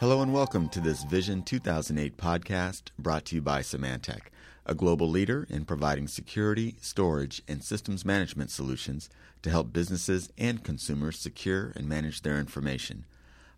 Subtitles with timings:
[0.00, 4.28] Hello and welcome to this Vision 2008 podcast brought to you by Symantec,
[4.64, 9.10] a global leader in providing security, storage, and systems management solutions
[9.42, 13.04] to help businesses and consumers secure and manage their information.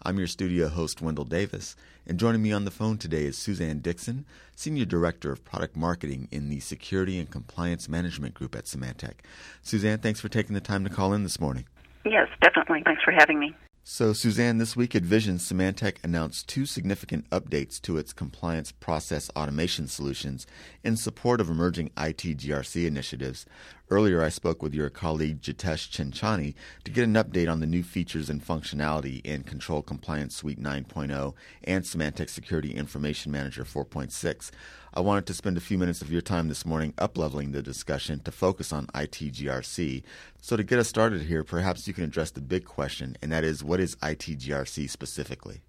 [0.02, 1.76] I'm your studio host, Wendell Davis,
[2.08, 4.24] and joining me on the phone today is Suzanne Dickson,
[4.56, 9.20] Senior Director of Product Marketing in the Security and Compliance Management Group at Symantec.
[9.62, 11.66] Suzanne, thanks for taking the time to call in this morning.
[12.04, 12.82] Yes, definitely.
[12.84, 13.54] Thanks for having me.
[13.84, 19.28] So, Suzanne, this week at Vision, Symantec announced two significant updates to its compliance process
[19.34, 20.46] automation solutions
[20.84, 23.44] in support of emerging IT GRC initiatives.
[23.90, 26.54] Earlier, I spoke with your colleague Jitesh Chinchani
[26.84, 31.34] to get an update on the new features and functionality in Control Compliance Suite 9.0
[31.64, 34.52] and Symantec Security Information Manager 4.6.
[34.94, 38.20] I wanted to spend a few minutes of your time this morning upleveling the discussion
[38.20, 40.02] to focus on ITGRC.
[40.42, 43.42] So, to get us started here, perhaps you can address the big question, and that
[43.42, 45.62] is what is ITGRC specifically?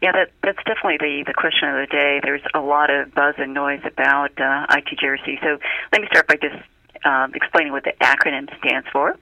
[0.00, 2.20] Yeah, that, that's definitely the, the question of the day.
[2.22, 5.40] There's a lot of buzz and noise about uh, IT GRC.
[5.42, 5.58] So
[5.90, 6.62] let me start by just
[7.04, 9.16] um, explaining what the acronym stands for.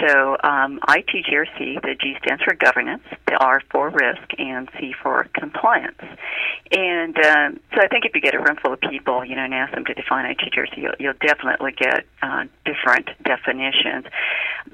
[0.00, 5.26] So um, ITGRC, the G stands for governance, the R for risk, and C for
[5.32, 6.00] compliance.
[6.70, 9.44] And um, so I think if you get a room full of people, you know,
[9.44, 14.04] and ask them to define ITGRC, you'll, you'll definitely get uh, different definitions.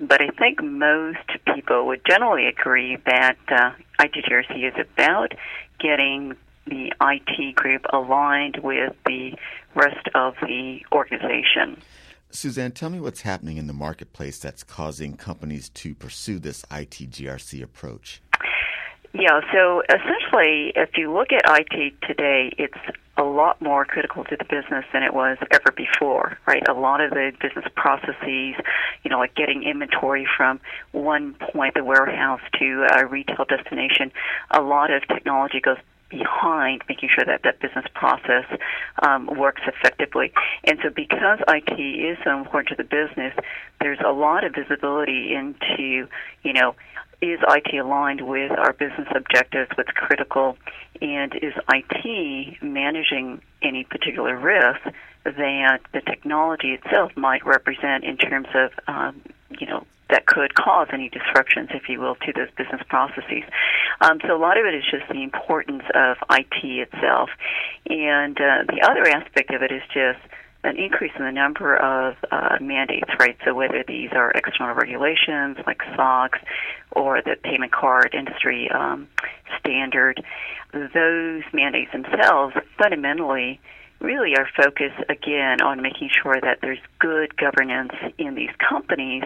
[0.00, 1.18] But I think most
[1.54, 5.34] people would generally agree that uh, ITGRC is about
[5.78, 6.34] getting
[6.66, 9.34] the IT group aligned with the
[9.74, 11.80] rest of the organization.
[12.34, 17.62] Suzanne, tell me what's happening in the marketplace that's causing companies to pursue this ITGRC
[17.62, 18.22] approach.
[19.14, 22.78] Yeah, so essentially, if you look at IT today, it's
[23.18, 26.66] a lot more critical to the business than it was ever before, right?
[26.66, 28.54] A lot of the business processes,
[29.02, 30.60] you know, like getting inventory from
[30.92, 34.10] one point, the warehouse, to a retail destination,
[34.50, 35.76] a lot of technology goes
[36.12, 38.44] behind making sure that that business process
[39.02, 40.32] um, works effectively.
[40.64, 43.34] And so, because IT is so important to the business,
[43.80, 46.06] there's a lot of visibility into,
[46.42, 46.74] you know,
[47.20, 49.70] is IT aligned with our business objectives?
[49.76, 50.58] What's critical?
[51.00, 54.80] And is IT managing any particular risk
[55.24, 60.88] that the technology itself might represent in terms of, um, you know, that could cause
[60.92, 63.42] any disruptions, if you will, to those business processes.
[64.00, 67.30] Um, so a lot of it is just the importance of IT itself,
[67.88, 70.20] and uh, the other aspect of it is just
[70.64, 73.36] an increase in the number of uh, mandates, right?
[73.44, 76.38] So whether these are external regulations like SOX
[76.92, 79.08] or the payment card industry um,
[79.58, 80.22] standard,
[80.72, 83.60] those mandates themselves fundamentally
[84.02, 89.22] really are focused again on making sure that there's good governance in these companies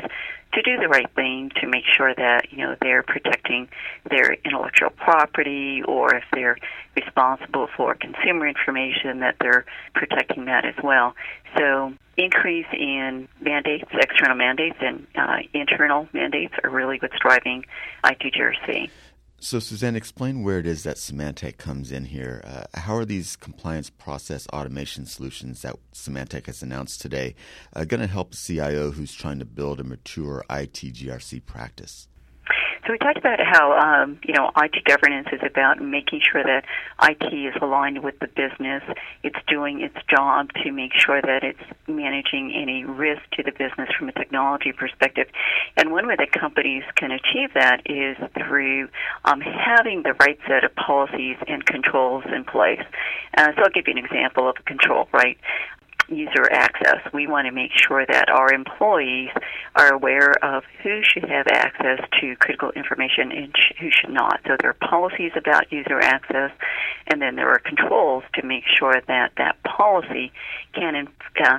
[0.52, 3.68] to do the right thing to make sure that you know they're protecting
[4.10, 6.56] their intellectual property or if they're
[6.94, 9.64] responsible for consumer information that they're
[9.94, 11.14] protecting that as well
[11.56, 17.64] so increase in mandates external mandates and uh, internal mandates are really what's driving
[18.04, 18.90] IT GRC.
[19.46, 22.42] So, Suzanne, explain where it is that Symantec comes in here.
[22.44, 27.36] Uh, how are these compliance process automation solutions that Symantec has announced today
[27.72, 32.08] uh, going to help a CIO who's trying to build a mature IT GRC practice?
[32.86, 36.64] So we talked about how um, you know IT governance is about making sure that
[37.02, 38.82] IT is aligned with the business.
[39.24, 41.58] It's doing its job to make sure that it's
[41.88, 45.26] managing any risk to the business from a technology perspective.
[45.76, 48.88] And one way that companies can achieve that is through
[49.24, 52.82] um, having the right set of policies and controls in place.
[53.36, 55.08] Uh, so I'll give you an example of a control.
[55.12, 55.38] Right,
[56.08, 57.00] user access.
[57.12, 59.30] We want to make sure that our employees
[59.74, 64.40] are aware of who should have access to critical information and who should not.
[64.46, 66.50] So there are policies about user access,
[67.08, 70.32] and then there are controls to make sure that that policy
[70.74, 71.08] can in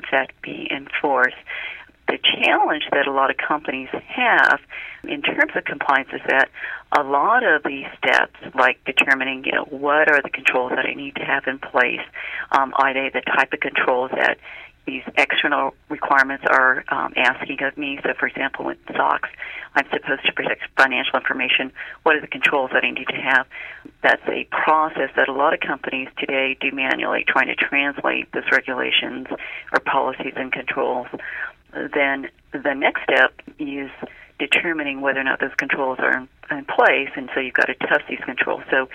[0.09, 1.35] fact be enforced
[2.07, 4.59] the challenge that a lot of companies have
[5.03, 6.49] in terms of compliance is that
[6.97, 10.93] a lot of these steps, like determining, you know, what are the controls that I
[10.93, 12.01] need to have in place,
[12.51, 14.37] um, are they the type of controls that
[14.87, 17.99] these external requirements are um, asking of me.
[18.03, 19.29] So, for example, with SOX,
[19.75, 21.71] I'm supposed to protect financial information.
[22.03, 23.45] What are the controls that I need to have?
[24.01, 28.49] That's a process that a lot of companies today do manually, trying to translate those
[28.49, 29.27] regulations
[29.73, 31.07] or policies and controls
[31.93, 33.89] then the next step is
[34.39, 37.75] determining whether or not those controls are in, in place, and so you've got to
[37.75, 38.63] test these controls.
[38.69, 38.89] So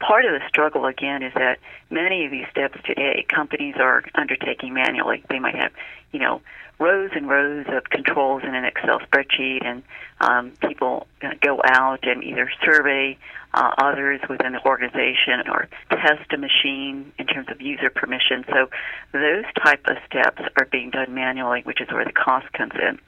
[0.00, 1.58] part of the struggle again is that
[1.90, 5.22] many of these steps today companies are undertaking manually.
[5.28, 5.72] They might have,
[6.12, 6.40] you know,
[6.78, 9.82] rows and rows of controls in an Excel spreadsheet, and
[10.20, 11.06] um, people
[11.40, 13.18] go out and either survey
[13.54, 18.44] uh, others within the organization or test a machine in terms of user permission.
[18.48, 18.68] So
[19.12, 22.98] those type of steps are being done manually, which is where the cost comes in.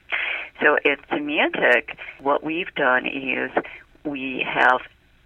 [0.63, 3.51] So at Symantec, what we've done is
[4.05, 4.81] we have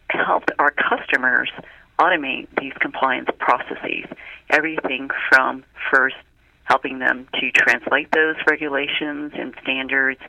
[0.09, 1.51] helped our customers
[1.99, 4.07] automate these compliance processes.
[4.51, 6.17] Everything from first
[6.65, 10.21] helping them to translate those regulations and standards,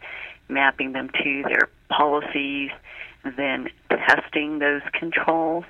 [0.50, 2.72] mapping them to their policies,
[3.38, 5.66] then testing those controls,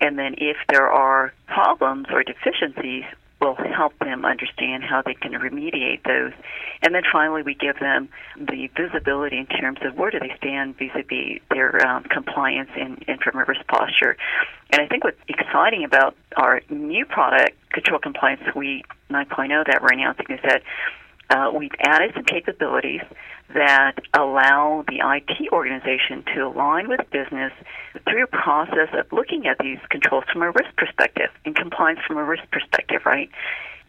[0.00, 3.04] and then if there are problems or deficiencies,
[3.40, 6.32] we'll help them understand how they can remediate those.
[6.82, 10.76] And then finally, we give them the visibility in terms of where do they stand
[10.78, 14.16] vis-a-vis their um, compliance and, and from a posture.
[14.72, 19.92] And I think what's exciting about our new product, Control Compliance Suite 9.0, that we're
[19.92, 20.62] announcing is that
[21.28, 23.00] uh, we've added some capabilities
[23.54, 27.52] that allow the IT organization to align with business
[28.08, 32.18] through a process of looking at these controls from a risk perspective and compliance from
[32.18, 33.30] a risk perspective, right?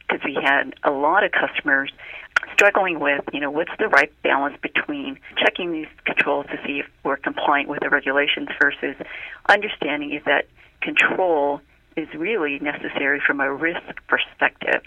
[0.08, 1.92] Because we had a lot of customers
[2.54, 6.86] struggling with, you know, what's the right balance between checking these controls to see if
[7.04, 8.96] we're compliant with the regulations versus
[9.50, 10.48] understanding that
[10.82, 11.62] control
[11.98, 14.82] is really necessary from a risk perspective.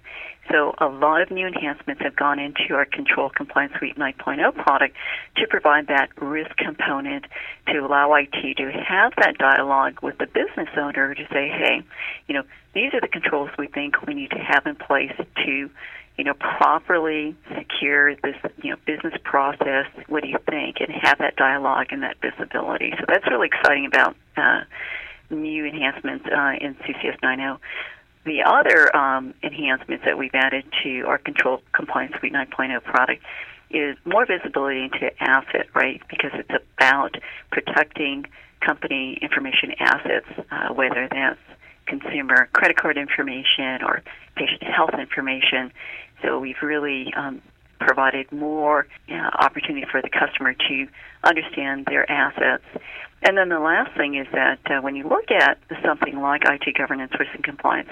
[0.51, 4.97] So a lot of new enhancements have gone into our Control Compliance Suite 9.0 product
[5.37, 7.27] to provide that risk component
[7.67, 11.83] to allow IT to have that dialogue with the business owner to say, hey,
[12.27, 12.43] you know,
[12.75, 15.13] these are the controls we think we need to have in place
[15.45, 15.71] to
[16.21, 19.87] you know, properly secure this, you know, business process.
[20.07, 20.77] What do you think?
[20.81, 22.93] And have that dialogue and that visibility.
[22.99, 24.61] So that's really exciting about uh,
[25.31, 27.59] new enhancements uh, in CCS 9.0.
[28.25, 33.23] The other um, enhancements that we've added to our Control Compliance Suite 9.0 product
[33.71, 36.03] is more visibility into asset, right?
[36.09, 37.17] Because it's about
[37.51, 38.27] protecting
[38.61, 41.39] company information assets, uh, whether that's
[41.87, 44.03] consumer credit card information or
[44.37, 45.73] patient health information.
[46.23, 47.41] So we've really um,
[47.81, 48.87] provided more
[49.39, 50.87] opportunity for the customer to
[51.25, 52.65] understand their assets.
[53.23, 56.75] And then the last thing is that uh, when you look at something like IT
[56.77, 57.89] governance, risk, and compliance,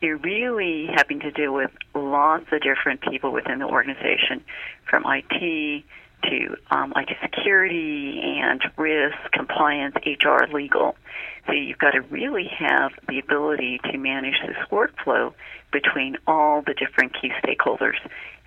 [0.00, 4.44] you're really having to deal with lots of different people within the organization,
[4.88, 5.84] from IT
[6.22, 10.96] to um, IT security and risk, compliance, HR, legal.
[11.46, 15.34] So you've got to really have the ability to manage this workflow
[15.72, 17.96] between all the different key stakeholders.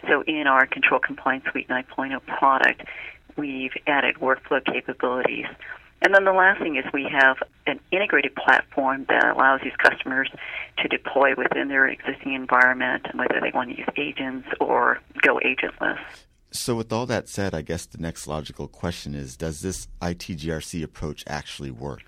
[0.07, 2.83] So in our Control Compliance Suite 9.0 product,
[3.35, 5.45] we've added workflow capabilities.
[6.01, 10.29] And then the last thing is we have an integrated platform that allows these customers
[10.77, 15.99] to deploy within their existing environment, whether they want to use agents or go agentless.
[16.55, 20.83] So, with all that said, I guess the next logical question is Does this ITGRC
[20.83, 22.03] approach actually work?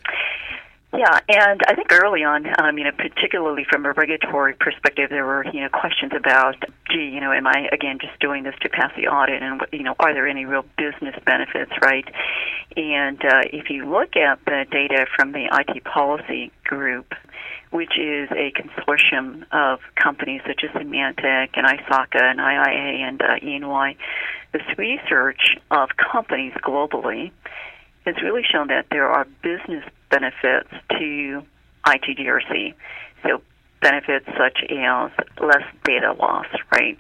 [0.93, 5.25] Yeah, and I think early on, um, you know, particularly from a regulatory perspective, there
[5.25, 6.55] were you know questions about,
[6.89, 9.83] gee, you know, am I again just doing this to pass the audit, and you
[9.83, 12.05] know, are there any real business benefits, right?
[12.77, 17.13] And uh, if you look at the data from the IT policy group,
[17.71, 23.35] which is a consortium of companies such as Symantec and ISACA and IIA and uh,
[23.41, 23.97] EY,
[24.57, 27.31] this research of companies globally
[28.05, 31.43] has really shown that there are business benefits to
[31.85, 32.73] ITGRC.
[33.23, 33.41] So
[33.81, 35.11] benefits such as
[35.41, 36.97] less data loss, right?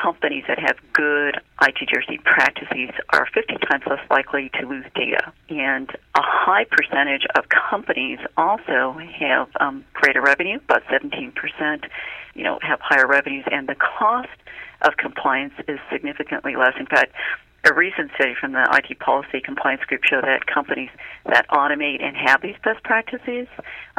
[0.00, 5.32] Companies that have good ITGRC practices are 50 times less likely to lose data.
[5.48, 11.84] And a high percentage of companies also have um, greater revenue, about 17%,
[12.34, 14.28] you know, have higher revenues, and the cost
[14.84, 16.74] of compliance is significantly less.
[16.78, 17.12] In fact,
[17.64, 20.90] a recent study from the IT policy compliance group showed that companies
[21.26, 23.48] that automate and have these best practices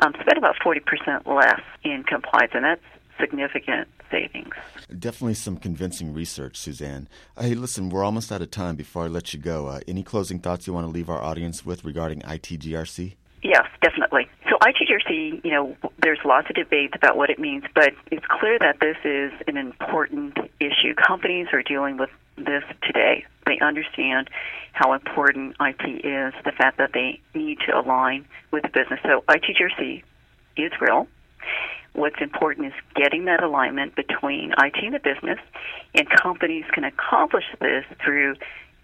[0.03, 2.81] um, spend about 40% less in compliance, and that's
[3.19, 4.53] significant savings.
[4.99, 7.07] Definitely some convincing research, Suzanne.
[7.35, 8.75] Uh, hey, listen, we're almost out of time.
[8.75, 11.65] Before I let you go, uh, any closing thoughts you want to leave our audience
[11.65, 13.15] with regarding ITGRC?
[13.41, 14.27] Yes, definitely.
[14.61, 14.69] So
[15.13, 18.97] you know, there's lots of debate about what it means, but it's clear that this
[19.03, 20.93] is an important issue.
[20.95, 23.25] Companies are dealing with this today.
[23.45, 24.29] They understand
[24.73, 28.99] how important IT is, the fact that they need to align with the business.
[29.03, 30.03] So ITGRC
[30.57, 31.07] is real.
[31.93, 35.39] What's important is getting that alignment between IT and the business,
[35.93, 38.35] and companies can accomplish this through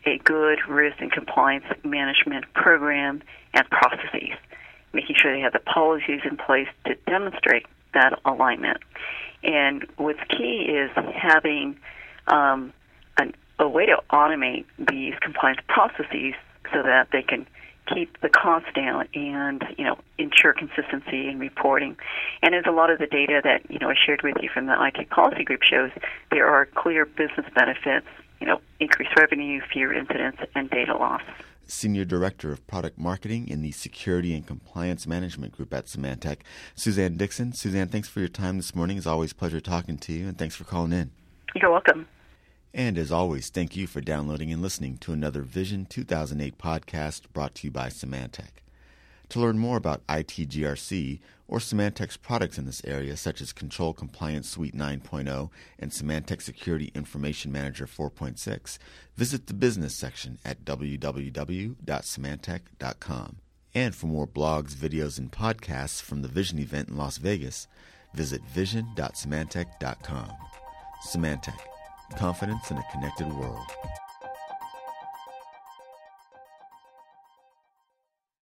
[0.05, 3.21] a good risk and compliance management program
[3.53, 4.37] and processes,
[4.93, 8.77] making sure they have the policies in place to demonstrate that alignment.
[9.43, 11.77] And what's key is having
[12.27, 12.73] um,
[13.17, 16.33] an, a way to automate these compliance processes
[16.71, 17.47] so that they can
[17.93, 21.97] keep the costs down and you know ensure consistency in reporting.
[22.41, 24.67] And as a lot of the data that you know I shared with you from
[24.67, 25.91] the IT policy group shows,
[26.29, 28.07] there are clear business benefits.
[28.39, 31.21] You know, increased revenue, fewer incidents, and data loss.
[31.71, 36.39] Senior Director of Product Marketing in the Security and Compliance Management Group at Symantec,
[36.75, 37.53] Suzanne Dickson.
[37.53, 38.97] Suzanne, thanks for your time this morning.
[38.97, 41.11] It's always a pleasure talking to you, and thanks for calling in.
[41.55, 42.07] You're welcome.
[42.73, 47.55] And as always, thank you for downloading and listening to another Vision 2008 podcast brought
[47.55, 48.61] to you by Symantec.
[49.31, 54.49] To learn more about ITGRC or Symantec's products in this area, such as Control Compliance
[54.49, 58.77] Suite 9.0 and Symantec Security Information Manager 4.6,
[59.15, 63.35] visit the business section at www.symantec.com.
[63.73, 67.69] And for more blogs, videos, and podcasts from the Vision event in Las Vegas,
[68.13, 70.29] visit vision.symantec.com.
[71.07, 71.57] Symantec
[72.17, 73.65] confidence in a connected world.